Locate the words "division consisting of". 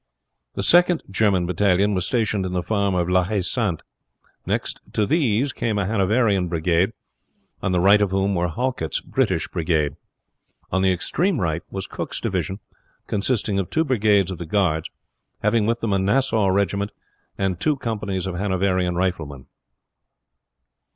12.19-13.69